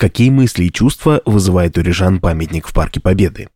[0.00, 3.50] Какие мысли и чувства вызывает у рижан памятник в Парке Победы?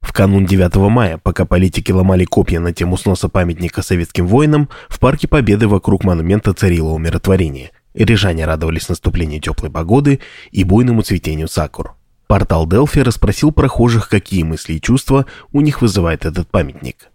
[0.00, 4.98] В канун 9 мая, пока политики ломали копья на тему сноса памятника советским воинам, в
[4.98, 7.70] Парке Победы вокруг монумента царило умиротворение.
[7.94, 10.18] Рижане радовались наступлению теплой погоды
[10.50, 11.94] и буйному цветению сакур.
[12.26, 17.08] Портал Делфи расспросил прохожих, какие мысли и чувства у них вызывает этот памятник.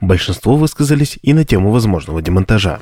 [0.00, 2.80] Большинство высказались и на тему возможного демонтажа.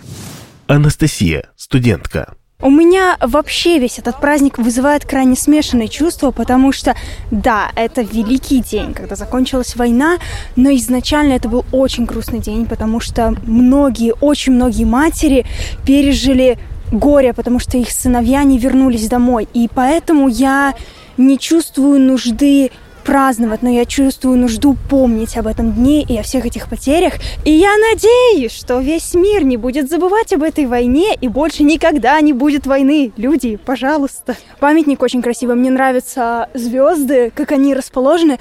[0.69, 6.95] Анастасия, студентка, у меня вообще весь этот праздник вызывает крайне смешанные чувства, потому что,
[7.31, 10.19] да, это великий день, когда закончилась война,
[10.55, 15.45] но изначально это был очень грустный день, потому что многие, очень многие матери
[15.85, 16.59] пережили
[16.93, 19.49] горе, потому что их сыновья не вернулись домой.
[19.55, 20.75] И поэтому я
[21.17, 22.71] не чувствую нужды
[23.03, 27.15] праздновать, но я чувствую нужду помнить об этом дне и о всех этих потерях.
[27.45, 32.21] И я надеюсь, что весь мир не будет забывать об этой войне и больше никогда
[32.21, 33.13] не будет войны.
[33.17, 34.37] Люди, пожалуйста.
[34.61, 35.57] Памятник очень красивый.
[35.57, 38.39] Мне нравятся звезды, как они расположены.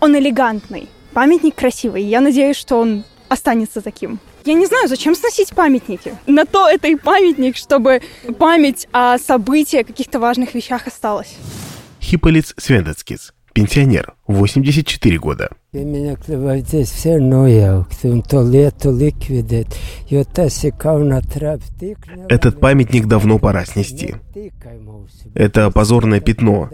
[0.00, 0.88] Он элегантный.
[1.12, 2.02] Памятник красивый.
[2.02, 4.20] Я надеюсь, что он останется таким.
[4.44, 6.16] Я не знаю, зачем сносить памятники.
[6.26, 8.00] На то это и памятник, чтобы
[8.38, 11.36] память о событиях, каких-то важных вещах осталась.
[12.00, 15.50] Хиполиц Свендецкис, Пенсионер, 84 года.
[22.28, 24.14] Этот памятник давно пора снести.
[25.34, 26.70] Это позорное пятно,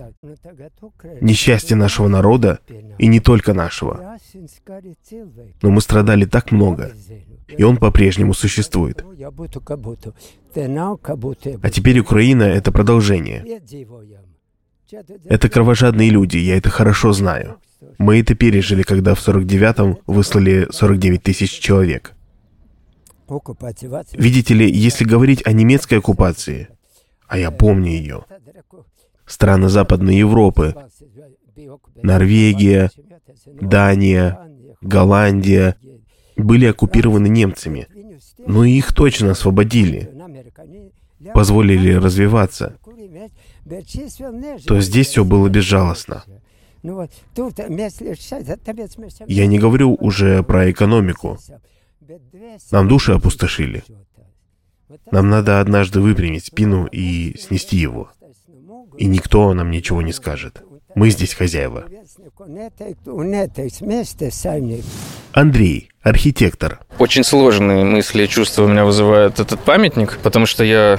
[1.21, 2.59] несчастье нашего народа
[2.99, 4.19] и не только нашего.
[5.63, 6.93] Но мы страдали так много,
[7.49, 9.05] и он по-прежнему существует.
[11.63, 13.61] А теперь Украина— это продолжение.
[15.25, 17.59] Это кровожадные люди, я это хорошо знаю.
[17.99, 22.15] Мы это пережили, когда в 49-м выслали 49 тысяч человек.
[24.13, 26.69] Видите ли, если говорить о немецкой оккупации,
[27.27, 28.25] а я помню ее,
[29.27, 30.75] страны Западной Европы,
[32.03, 32.91] Норвегия,
[33.61, 34.39] Дания,
[34.81, 35.77] Голландия
[36.37, 37.89] были оккупированы немцами,
[38.47, 40.13] но их точно освободили,
[41.35, 42.77] позволили развиваться
[44.67, 46.25] то здесь все было безжалостно.
[49.27, 51.39] Я не говорю уже про экономику.
[52.71, 53.83] Нам души опустошили.
[55.11, 58.11] Нам надо однажды выпрямить спину и снести его.
[58.97, 60.63] И никто нам ничего не скажет.
[60.95, 61.85] Мы здесь хозяева.
[65.33, 66.81] Андрей, архитектор.
[66.99, 70.99] Очень сложные мысли и чувства у меня вызывает этот памятник, потому что я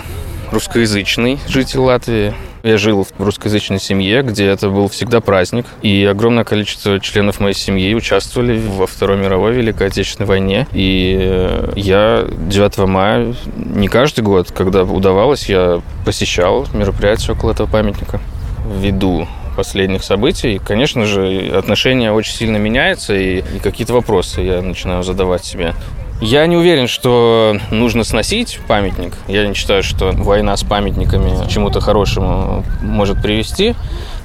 [0.51, 2.33] русскоязычный житель Латвии.
[2.63, 5.65] Я жил в русскоязычной семье, где это был всегда праздник.
[5.81, 10.67] И огромное количество членов моей семьи участвовали во Второй мировой Великой Отечественной войне.
[10.73, 17.67] И э, я 9 мая, не каждый год, когда удавалось, я посещал мероприятия около этого
[17.67, 18.19] памятника.
[18.67, 19.27] Ввиду
[19.57, 25.43] последних событий, конечно же, отношение очень сильно меняется, и, и какие-то вопросы я начинаю задавать
[25.43, 25.73] себе.
[26.22, 29.13] Я не уверен, что нужно сносить памятник.
[29.28, 33.75] Я не считаю, что война с памятниками к чему-то хорошему может привести,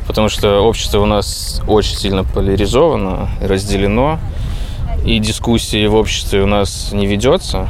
[0.06, 4.18] потому что общество у нас очень сильно поляризовано, разделено,
[5.04, 7.68] и дискуссии в обществе у нас не ведется,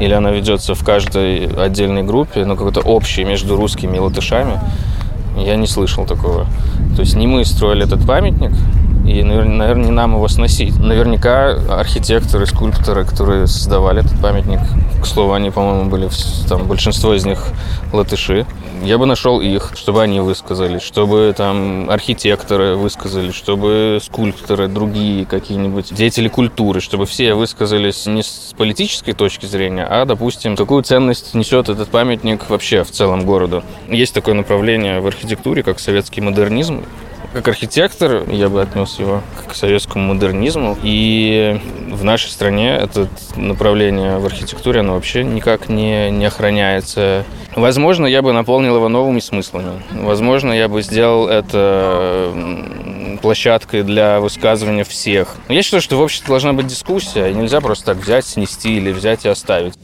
[0.00, 4.58] или она ведется в каждой отдельной группе, но какой-то общий между русскими и латышами.
[5.36, 6.46] Я не слышал такого.
[6.96, 8.50] То есть не мы строили этот памятник,
[9.06, 10.78] и, наверное, не нам его сносить.
[10.78, 14.60] Наверняка архитекторы, скульпторы, которые создавали этот памятник,
[15.00, 16.08] к слову, они, по-моему, были,
[16.48, 17.42] там, большинство из них
[17.92, 18.46] латыши.
[18.82, 25.92] Я бы нашел их, чтобы они высказались, чтобы там архитекторы высказались, чтобы скульпторы, другие какие-нибудь
[25.94, 31.68] деятели культуры, чтобы все высказались не с политической точки зрения, а, допустим, какую ценность несет
[31.68, 33.62] этот памятник вообще в целом городу.
[33.88, 36.82] Есть такое направление в архитектуре, как советский модернизм.
[37.32, 40.76] Как архитектор я бы отнес его к советскому модернизму.
[40.82, 47.24] И в нашей стране это направление в архитектуре, оно вообще никак не, не охраняется.
[47.54, 49.80] Возможно, я бы наполнил его новыми смыслами.
[49.92, 52.32] Возможно, я бы сделал это
[53.22, 55.36] площадкой для высказывания всех.
[55.48, 58.76] Но я считаю, что в обществе должна быть дискуссия, и нельзя просто так взять, снести
[58.76, 59.74] или взять и оставить.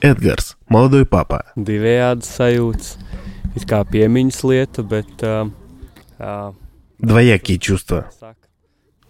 [0.00, 1.46] Эдгарс, молодой папа.
[1.56, 2.98] Divējādi sajūtas,
[3.56, 5.48] it kā piemiņas lieta, bet uh,
[6.18, 6.52] uh,
[6.98, 8.10] двоякие чувства.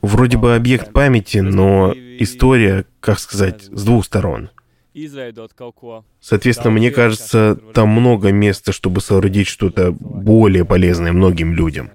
[0.02, 4.50] Вроде бы объект памяти, но история, как сказать, с двух сторон.
[6.20, 11.90] Соответственно, мне кажется, там много места, чтобы соорудить что-то более полезное многим людям.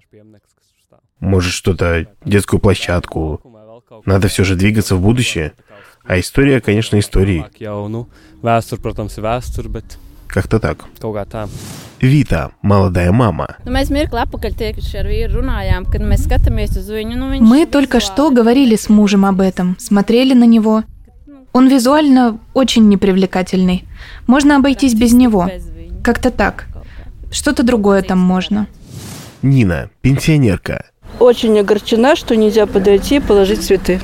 [1.20, 3.42] Может, что-то, детскую площадку.
[4.06, 5.54] Надо все же двигаться в будущее.
[6.04, 7.46] А история, конечно, историей.
[10.30, 10.86] Как-то так.
[11.02, 11.48] Kaut kā tā.
[12.02, 13.58] Вита, молодая мама.
[13.66, 13.90] Viņš
[17.42, 20.84] Мы только что говорили с мужем об этом, смотрели на него.
[21.52, 23.86] Он визуально очень непривлекательный.
[24.28, 25.50] Можно обойтись без него.
[26.04, 26.68] Как-то так.
[27.32, 28.68] Что-то другое там можно.
[29.42, 30.86] Нина, пенсионерка.
[31.20, 34.00] Очень огорчена, что нельзя подойти и положить цветы.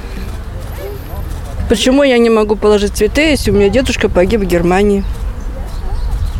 [1.69, 5.03] Почему я не могу положить цветы, если у меня дедушка погиб в Германии?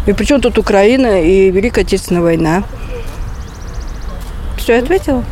[0.07, 2.63] И причем тут Украина и Великая Отечественная война?
[4.57, 5.23] Все, я ответила.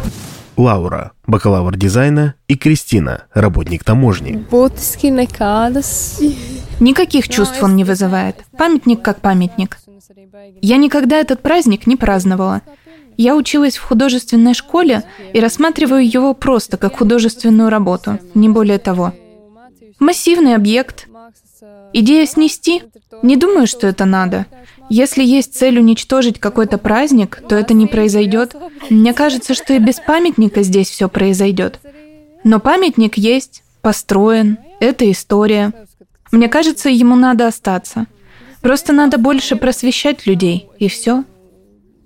[0.58, 4.46] Лаура, бакалавр дизайна, и Кристина, работник таможни.
[6.80, 8.44] Никаких чувств он не вызывает.
[8.58, 9.80] Памятник как памятник.
[10.62, 12.62] Я никогда этот праздник не праздновала.
[13.18, 15.04] Я училась в художественной школе
[15.34, 19.14] и рассматриваю его просто как художественную работу, не более того.
[20.00, 21.08] Массивный объект.
[21.94, 22.84] Идея снести?
[23.22, 24.46] Не думаю, что это надо.
[24.90, 28.56] Если есть цель уничтожить какой-то праздник, то это не произойдет.
[28.90, 31.80] Мне кажется, что и без памятника здесь все произойдет.
[32.44, 35.72] Но памятник есть, построен, это история.
[36.32, 38.08] Мне кажется, ему надо остаться.
[38.62, 41.24] Просто надо больше просвещать людей, и все.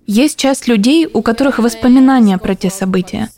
[0.05, 3.29] Есть часть людей, у которых воспоминания про те события.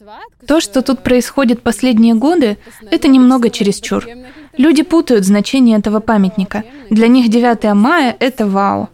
[0.47, 2.57] То, что тут происходит последние годы,
[2.91, 4.05] это немного чересчур.
[4.59, 6.65] Люди путают значение этого памятника.
[6.89, 8.89] Для них 9 мая– это вау.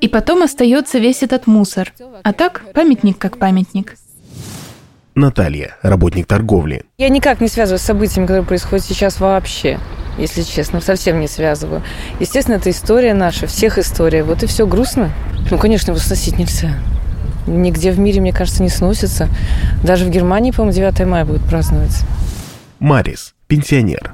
[0.00, 1.92] И потом остается весь этот мусор.
[2.22, 3.96] А так, памятник как памятник.
[5.14, 6.84] Наталья, работник торговли.
[6.96, 9.78] Я никак не связываю с событиями, которые происходят сейчас вообще,
[10.16, 11.82] если честно, совсем не связываю.
[12.18, 14.24] Естественно, это история наша, всех история.
[14.24, 15.10] Вот и все грустно.
[15.50, 16.78] Ну, конечно, его сносить нельзя.
[17.46, 19.28] Нигде в мире, мне кажется, не сносится.
[19.84, 22.06] Даже в Германии, по-моему, 9 мая будет праздноваться.
[22.78, 24.10] Марис, пенсионер.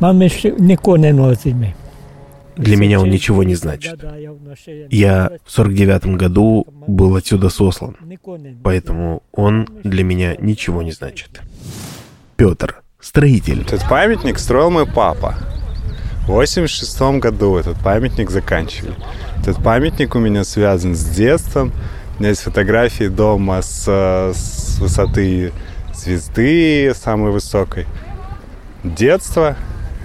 [2.56, 4.04] Для меня он ничего не значит.
[4.90, 7.96] Я в 49 году был отсюда сослан,
[8.64, 11.40] поэтому он для меня ничего не значит.
[12.36, 13.62] Петр, строитель.
[13.62, 15.36] Этот памятник строил мой папа.
[16.26, 18.94] В 86 году этот памятник заканчивали.
[19.40, 21.72] Этот памятник у меня связан с детством.
[22.16, 25.52] У меня есть фотографии дома с, э, с высоты
[25.94, 27.86] звезды самой высокой.
[28.84, 29.56] Детство,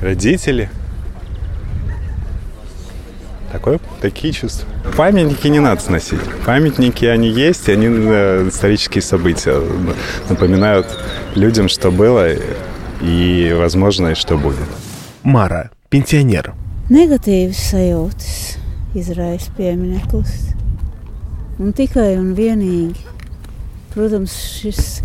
[0.02, 0.70] родители.
[3.52, 4.68] Такое, такие чувства.
[4.98, 6.20] Памятники не надо сносить.
[6.46, 9.62] Памятники, они есть, и они э, исторические события.
[10.28, 10.88] Напоминают
[11.36, 12.30] людям, что было,
[13.02, 14.68] и, возможно, и что будет.
[15.24, 16.54] Мара, пенсионер.
[16.92, 18.58] Negatīvas sajūtas
[18.92, 20.52] izraisa piemineklis.
[21.56, 23.06] Un tikai un vienīgi.
[23.94, 25.00] Protams, šis.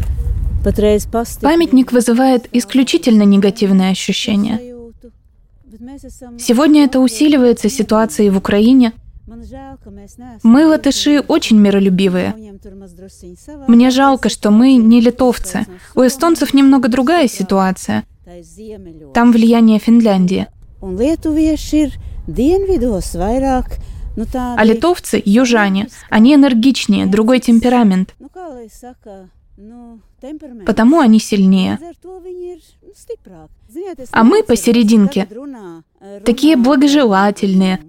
[1.43, 4.61] Памятник вызывает исключительно негативные ощущения.
[6.39, 8.93] Сегодня это усиливается ситуацией в Украине.
[10.43, 12.35] Мы, латыши, очень миролюбивые.
[13.67, 15.67] Мне жалко, что мы не литовцы.
[15.95, 18.05] У эстонцев немного другая ситуация.
[19.15, 20.49] Там влияние Финляндии.
[24.57, 28.15] А литовцы, южане, они энергичнее, другой темперамент.
[30.21, 30.65] Temperaments.
[30.65, 31.79] Потому они сильнее.
[31.83, 33.07] Es
[34.13, 35.27] А мы посерединке.
[35.31, 35.83] runā
[36.25, 37.81] Такие благожелательные,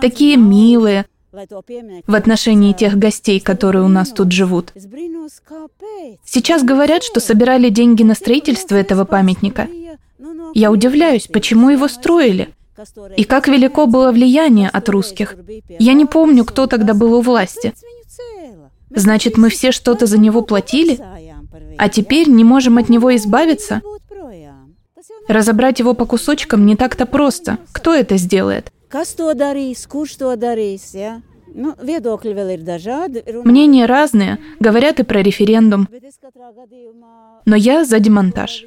[0.00, 4.72] такие милые в отношении тех гостей, которые у нас тут живут.
[6.24, 9.68] Сейчас говорят, что собирали деньги на строительство этого памятника.
[10.54, 12.48] Я удивляюсь, почему его строили.
[13.16, 15.36] И как велико было влияние от русских.
[15.78, 17.72] Я не помню, кто тогда был у власти.
[18.90, 20.98] Значит, мы все что-то за него платили?
[21.78, 23.82] А теперь не можем от него избавиться?
[25.28, 27.58] Разобрать его по кусочкам не так-то просто.
[27.72, 28.72] Кто это сделает?
[33.44, 35.88] Мнения разные, говорят и про референдум.
[37.44, 38.64] Но я за демонтаж.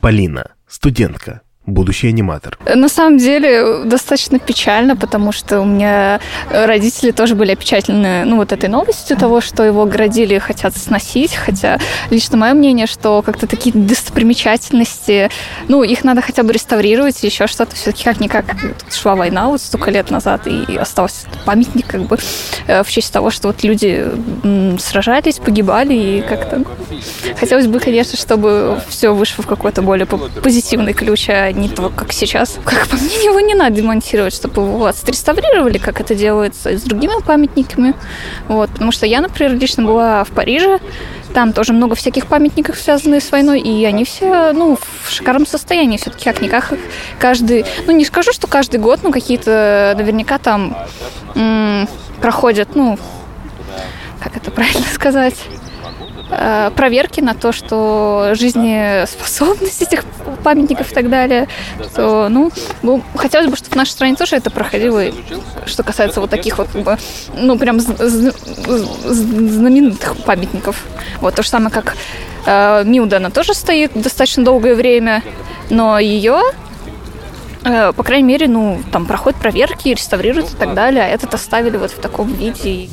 [0.00, 2.58] Полина, студентка, будущий аниматор.
[2.74, 8.52] На самом деле достаточно печально, потому что у меня родители тоже были опечатлены ну, вот
[8.52, 11.34] этой новостью того, что его оградили и хотят сносить.
[11.34, 11.78] Хотя
[12.10, 15.30] лично мое мнение, что как-то такие достопримечательности,
[15.68, 17.76] ну, их надо хотя бы реставрировать, еще что-то.
[17.76, 18.56] Все-таки как-никак
[18.90, 22.18] шла война вот столько лет назад, и остался памятник как бы
[22.66, 24.04] э, в честь того, что вот люди
[24.80, 26.58] сражались, погибали, и как-то...
[26.58, 26.66] ну,
[27.38, 31.90] Хотелось бы, конечно, чтобы все вышло в какой-то более по- позитивный ключ, а не то,
[31.94, 32.58] как сейчас.
[32.64, 36.82] Как по мне, его не надо демонтировать, чтобы его отреставрировали, как это делается и с
[36.82, 37.94] другими памятниками.
[38.48, 40.78] Вот, потому что я, например, лично была в Париже,
[41.34, 45.96] там тоже много всяких памятников, связанных с войной, и они все, ну, в шикарном состоянии.
[45.96, 46.74] Все-таки как-никак
[47.18, 50.76] каждый, ну, не скажу, что каждый год, но какие-то наверняка там
[51.34, 51.88] м-
[52.20, 52.98] проходят, ну,
[54.20, 55.34] как это правильно сказать,
[56.76, 60.04] проверки на то, что жизнеспособность этих
[60.42, 61.48] памятников и так далее,
[61.94, 62.50] то, ну,
[63.16, 65.02] хотелось бы, чтобы в нашей стране тоже это проходило,
[65.66, 66.68] что касается вот таких вот,
[67.36, 67.80] ну, прям
[69.06, 70.84] знаменитых памятников.
[71.20, 71.96] Вот то же самое, как
[72.46, 75.22] э, она тоже стоит достаточно долгое время,
[75.70, 76.40] но ее
[77.64, 81.76] э, по крайней мере, ну, там проходят проверки, реставрируют и так далее, а этот оставили
[81.76, 82.88] вот в таком виде.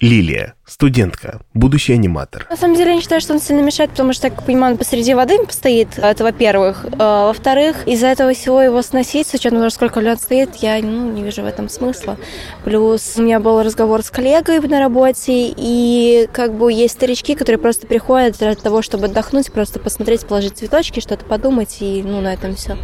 [0.00, 2.46] Лилия, студентка, будущий аниматор.
[2.50, 4.78] На самом деле, я не считаю, что он сильно мешает, потому что, как понимаю, он
[4.78, 6.86] посреди воды стоит, это во-первых.
[6.98, 11.12] А, во-вторых, из-за этого всего его сносить, с учетом того, сколько лет стоит, я ну,
[11.12, 12.18] не вижу в этом смысла.
[12.64, 17.58] Плюс у меня был разговор с коллегой на работе, и как бы есть старички, которые
[17.58, 22.34] просто приходят для того, чтобы отдохнуть, просто посмотреть, положить цветочки, что-то подумать, и ну, на
[22.34, 22.76] этом все.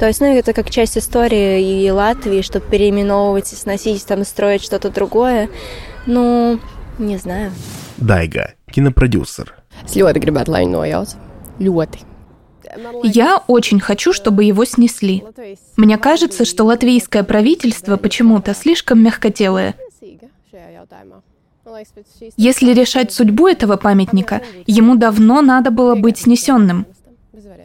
[0.00, 4.64] То есть, ну, это как часть истории и Латвии, чтобы переименовывать и сносить, там, строить
[4.64, 5.48] что-то другое.
[6.06, 6.58] Ну,
[6.98, 7.52] не знаю.
[7.98, 9.54] Дайга, кинопродюсер.
[9.84, 11.16] Es ļoti gribētu, lai viņi nojauc.
[11.60, 12.04] Ļoti.
[13.02, 15.24] Я очень хочу, чтобы его снесли.
[15.76, 19.74] Мне кажется, что латвийское правительство почему-то слишком мягкотелое.
[22.36, 26.86] Если решать судьбу этого памятника, ему давно надо было быть снесенным.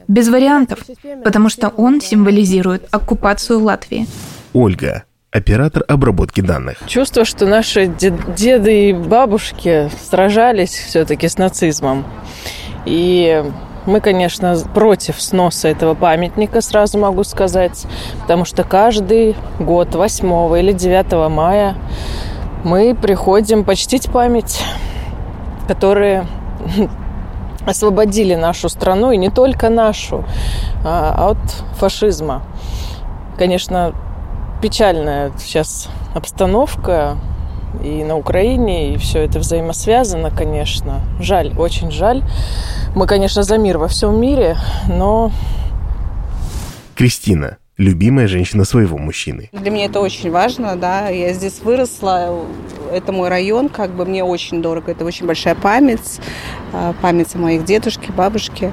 [0.08, 0.80] Без вариантов,
[1.24, 4.08] потому что он символизирует оккупацию Латвии.
[4.54, 6.80] Ольга, оператор обработки данных.
[6.88, 12.06] Чувство, что наши дед, деды и бабушки сражались все-таки с нацизмом.
[12.86, 13.44] И
[13.86, 17.86] мы, конечно, против сноса этого памятника, сразу могу сказать,
[18.22, 21.76] потому что каждый год 8 или 9 мая
[22.64, 24.62] мы приходим почтить память,
[25.68, 26.28] которые
[27.66, 30.26] освободили нашу страну, и не только нашу,
[30.84, 31.40] а от
[31.78, 32.44] фашизма.
[33.38, 33.94] Конечно,
[34.62, 37.18] печальная сейчас обстановка
[37.84, 41.02] и на Украине, и все это взаимосвязано, конечно.
[41.20, 42.24] Жаль, очень жаль.
[42.96, 45.32] Мы, конечно, за мир во всем мире, но...
[46.96, 49.50] Кристина, любимая женщина своего мужчины.
[49.52, 51.10] Для меня это очень важно, да.
[51.10, 52.40] Я здесь выросла,
[52.92, 54.92] это мой район, как бы мне очень дорого.
[54.92, 56.20] Это очень большая память,
[56.74, 58.72] а, память о моих дедушке, бабушке.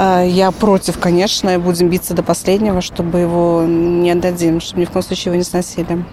[0.00, 4.90] Я против, конечно, и будем биться до последнего, чтобы его не отдадим, чтобы ни в
[4.90, 6.04] коем случае его не сносили.